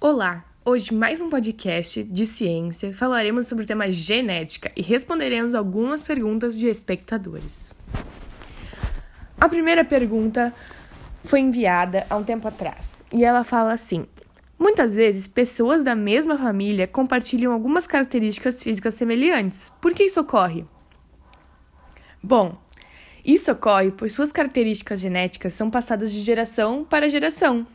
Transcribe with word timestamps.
Olá! 0.00 0.44
Hoje, 0.64 0.94
mais 0.94 1.20
um 1.20 1.28
podcast 1.28 2.04
de 2.04 2.24
ciência. 2.24 2.94
Falaremos 2.94 3.48
sobre 3.48 3.64
o 3.64 3.66
tema 3.66 3.90
genética 3.90 4.70
e 4.76 4.80
responderemos 4.80 5.56
algumas 5.56 6.04
perguntas 6.04 6.56
de 6.56 6.68
espectadores. 6.68 7.74
A 9.40 9.48
primeira 9.48 9.84
pergunta 9.84 10.54
foi 11.24 11.40
enviada 11.40 12.06
há 12.08 12.14
um 12.14 12.22
tempo 12.22 12.46
atrás 12.46 13.02
e 13.12 13.24
ela 13.24 13.42
fala 13.42 13.72
assim: 13.72 14.06
Muitas 14.56 14.94
vezes, 14.94 15.26
pessoas 15.26 15.82
da 15.82 15.96
mesma 15.96 16.38
família 16.38 16.86
compartilham 16.86 17.52
algumas 17.52 17.84
características 17.84 18.62
físicas 18.62 18.94
semelhantes. 18.94 19.72
Por 19.80 19.92
que 19.92 20.04
isso 20.04 20.20
ocorre? 20.20 20.64
Bom, 22.22 22.56
isso 23.24 23.50
ocorre 23.50 23.90
pois 23.90 24.12
suas 24.12 24.30
características 24.30 25.00
genéticas 25.00 25.54
são 25.54 25.68
passadas 25.68 26.12
de 26.12 26.20
geração 26.20 26.84
para 26.84 27.08
geração 27.08 27.66